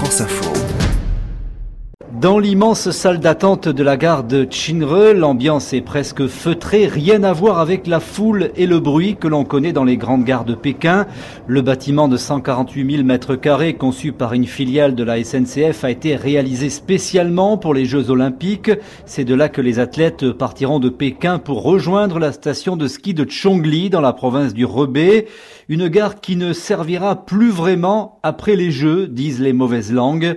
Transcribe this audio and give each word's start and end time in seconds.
France 0.00 0.20
Info. 0.22 0.89
Dans 2.20 2.38
l'immense 2.38 2.90
salle 2.90 3.18
d'attente 3.18 3.66
de 3.66 3.82
la 3.82 3.96
gare 3.96 4.24
de 4.24 4.46
Chinre, 4.50 5.14
l'ambiance 5.14 5.72
est 5.72 5.80
presque 5.80 6.26
feutrée, 6.26 6.86
rien 6.86 7.22
à 7.22 7.32
voir 7.32 7.60
avec 7.60 7.86
la 7.86 7.98
foule 7.98 8.50
et 8.56 8.66
le 8.66 8.78
bruit 8.78 9.16
que 9.16 9.26
l'on 9.26 9.44
connaît 9.44 9.72
dans 9.72 9.84
les 9.84 9.96
grandes 9.96 10.24
gares 10.24 10.44
de 10.44 10.54
Pékin. 10.54 11.06
Le 11.46 11.62
bâtiment 11.62 12.08
de 12.08 12.18
148 12.18 12.96
000 12.96 13.04
mètres 13.04 13.36
carrés, 13.36 13.72
conçu 13.72 14.12
par 14.12 14.34
une 14.34 14.44
filiale 14.44 14.94
de 14.94 15.02
la 15.02 15.24
SNCF, 15.24 15.82
a 15.82 15.90
été 15.90 16.14
réalisé 16.14 16.68
spécialement 16.68 17.56
pour 17.56 17.72
les 17.72 17.86
Jeux 17.86 18.10
Olympiques. 18.10 18.70
C'est 19.06 19.24
de 19.24 19.34
là 19.34 19.48
que 19.48 19.62
les 19.62 19.78
athlètes 19.78 20.30
partiront 20.30 20.78
de 20.78 20.90
Pékin 20.90 21.38
pour 21.38 21.62
rejoindre 21.62 22.18
la 22.18 22.32
station 22.32 22.76
de 22.76 22.86
ski 22.86 23.14
de 23.14 23.24
Chongli 23.26 23.88
dans 23.88 24.02
la 24.02 24.12
province 24.12 24.52
du 24.52 24.66
Hebei. 24.66 25.26
Une 25.70 25.88
gare 25.88 26.20
qui 26.20 26.36
ne 26.36 26.52
servira 26.52 27.24
plus 27.24 27.50
vraiment 27.50 28.18
après 28.22 28.56
les 28.56 28.70
Jeux, 28.70 29.08
disent 29.08 29.40
les 29.40 29.54
mauvaises 29.54 29.90
langues. 29.90 30.36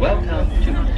Welcome 0.00 0.64
to 0.64 0.89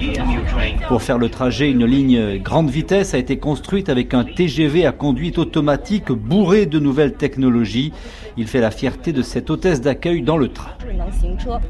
Pour 0.88 1.02
faire 1.02 1.19
le 1.19 1.29
trajet, 1.29 1.70
une 1.70 1.84
ligne 1.84 2.38
grande 2.38 2.70
vitesse 2.70 3.15
a 3.15 3.19
été 3.19 3.38
construite 3.38 3.88
avec 3.88 4.15
un 4.15 4.24
TGV 4.24 4.87
à 4.87 4.93
conduite 4.93 5.38
automatique 5.38 6.12
bourré 6.12 6.66
de 6.66 6.79
nouvelles 6.79 7.15
technologies. 7.15 7.93
Il 8.37 8.46
fait 8.46 8.60
la 8.60 8.70
fierté 8.70 9.12
de 9.12 9.23
cette 9.23 9.51
hôtesse 9.51 9.80
d'accueil 9.80 10.23
dans 10.23 10.37
le 10.37 10.48
train. 10.48 10.70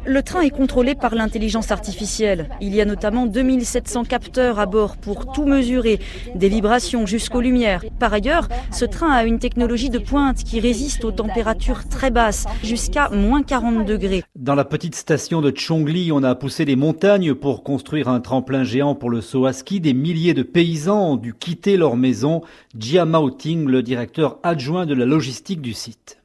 Le 0.05 0.23
train 0.23 0.43
est 0.43 0.51
contrôlé 0.51 0.95
par 0.95 1.15
l'intelligence 1.15 1.71
artificielle. 1.71 2.49
Il 2.61 2.75
y 2.75 2.81
a 2.81 2.85
notamment 2.85 3.27
2700 3.27 4.05
capteurs 4.05 4.59
à 4.59 4.67
bord 4.67 4.97
pour 4.97 5.33
tout 5.33 5.45
mesurer, 5.45 5.99
des 6.35 6.49
vibrations 6.49 7.07
jusqu'aux 7.07 7.41
lumières. 7.41 7.85
Par 7.99 8.13
ailleurs, 8.13 8.49
ce 8.71 8.85
train 8.85 9.11
a 9.11 9.25
une 9.25 9.39
technologie 9.39 9.91
de 9.91 9.99
pointe 9.99 10.45
qui 10.45 10.61
résiste 10.61 11.05
aux 11.05 11.13
températures 11.13 11.89
très 11.89 12.11
basses, 12.11 12.47
jusqu'à 12.63 13.09
moins 13.11 13.43
40 13.43 13.85
degrés. 13.85 14.23
Dans 14.37 14.55
la 14.55 14.65
petite 14.65 14.95
station 14.95 15.41
de 15.41 15.53
Chongli, 15.55 16.13
on 16.13 16.23
a 16.23 16.35
poussé 16.35 16.65
les 16.65 16.77
montagnes 16.77 17.35
pour 17.35 17.63
construire 17.63 18.09
un 18.09 18.21
tremplin 18.23 18.65
géant 18.65 18.95
pour 18.95 19.11
le 19.11 19.21
saut 19.21 19.45
à 19.45 19.53
ski. 19.53 19.81
Des 19.81 19.93
milliers 19.93 20.33
de 20.33 20.43
paysans 20.43 21.13
ont 21.13 21.17
dû 21.17 21.35
quitter 21.35 21.77
leur 21.77 21.97
maison. 21.97 22.41
Jia 22.79 23.05
Maoting, 23.05 23.67
le 23.67 23.83
directeur 23.83 24.39
adjoint 24.43 24.87
de 24.87 24.95
la 24.95 25.05
logistique 25.05 25.61
du 25.61 25.75
site. 25.75 26.22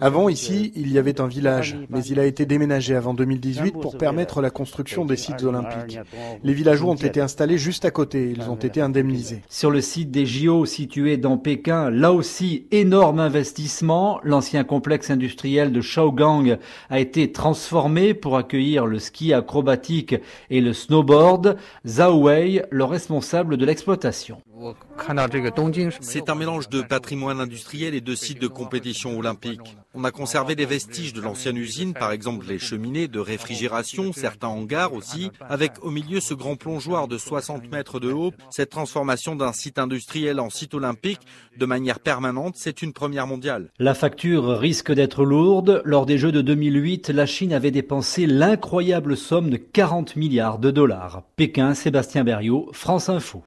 Avant, 0.00 0.28
ici, 0.28 0.72
il 0.76 0.92
y 0.92 0.98
avait 0.98 1.20
un 1.20 1.26
village, 1.26 1.76
mais 1.90 2.04
il 2.04 2.20
a 2.20 2.24
été 2.24 2.46
déménagé 2.46 2.94
avant 2.94 3.14
2018 3.14 3.72
pour 3.72 3.98
permettre 3.98 4.40
la 4.40 4.50
construction 4.50 5.04
des 5.04 5.16
sites 5.16 5.42
olympiques. 5.42 5.98
Les 6.44 6.52
villageois 6.52 6.92
ont 6.92 6.94
été 6.94 7.20
installés 7.20 7.58
juste 7.58 7.84
à 7.84 7.90
côté, 7.90 8.30
ils 8.30 8.48
ont 8.48 8.56
été 8.56 8.80
indemnisés. 8.80 9.42
Sur 9.48 9.72
le 9.72 9.80
site 9.80 10.12
des 10.12 10.24
JO 10.24 10.66
situé 10.66 11.16
dans 11.16 11.36
Pékin, 11.36 11.90
là 11.90 12.12
aussi, 12.12 12.66
énorme 12.70 13.18
investissement. 13.18 14.20
L'ancien 14.22 14.62
complexe 14.62 15.10
industriel 15.10 15.72
de 15.72 15.80
Shaogang 15.80 16.58
a 16.90 17.00
été 17.00 17.32
transformé 17.32 18.14
pour 18.14 18.36
accueillir 18.36 18.86
le 18.86 19.00
ski 19.00 19.32
acrobatique 19.32 20.14
et 20.48 20.60
le 20.60 20.72
snowboard. 20.72 21.56
Zhao 21.84 22.22
Wei, 22.22 22.62
le 22.70 22.84
responsable 22.84 23.56
de 23.56 23.66
l'exploitation. 23.66 24.38
C'est 26.00 26.30
un 26.30 26.34
mélange 26.34 26.68
de 26.68 26.82
patrimoine 26.82 27.40
industriel 27.40 27.94
et 27.94 28.00
de 28.00 28.14
sites 28.14 28.40
de 28.40 28.46
compétition 28.46 29.18
olympique. 29.18 29.76
On 29.94 30.04
a 30.04 30.10
conservé 30.10 30.54
des 30.54 30.64
vestiges 30.64 31.12
de 31.12 31.20
l'ancienne 31.20 31.56
usine, 31.56 31.92
par 31.92 32.12
exemple 32.12 32.46
les 32.48 32.58
cheminées 32.58 33.08
de 33.08 33.18
réfrigération, 33.18 34.12
certains 34.12 34.48
hangars 34.48 34.92
aussi, 34.92 35.30
avec 35.48 35.72
au 35.82 35.90
milieu 35.90 36.20
ce 36.20 36.34
grand 36.34 36.56
plongeoir 36.56 37.08
de 37.08 37.18
60 37.18 37.70
mètres 37.70 38.00
de 38.00 38.12
haut. 38.12 38.32
Cette 38.50 38.70
transformation 38.70 39.36
d'un 39.36 39.52
site 39.52 39.78
industriel 39.78 40.40
en 40.40 40.50
site 40.50 40.74
olympique 40.74 41.20
de 41.58 41.66
manière 41.66 42.00
permanente, 42.00 42.54
c'est 42.56 42.82
une 42.82 42.92
première 42.92 43.26
mondiale. 43.26 43.70
La 43.78 43.94
facture 43.94 44.58
risque 44.58 44.92
d'être 44.92 45.24
lourde. 45.24 45.82
Lors 45.84 46.06
des 46.06 46.18
Jeux 46.18 46.32
de 46.32 46.40
2008, 46.40 47.10
la 47.10 47.26
Chine 47.26 47.52
avait 47.52 47.70
dépensé 47.70 48.26
l'incroyable 48.26 49.16
somme 49.16 49.50
de 49.50 49.56
40 49.56 50.16
milliards 50.16 50.58
de 50.58 50.70
dollars. 50.70 51.22
Pékin, 51.36 51.74
Sébastien 51.74 52.24
Berriot, 52.24 52.70
France 52.72 53.08
Info. 53.08 53.40